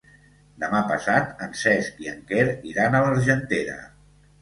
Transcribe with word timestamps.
Demà 0.63 0.79
passat 0.91 1.45
en 1.47 1.53
Cesc 1.65 2.01
i 2.07 2.11
en 2.17 2.25
Quer 2.35 2.49
iran 2.73 2.97
a 3.01 3.07
l'Argentera. 3.07 3.81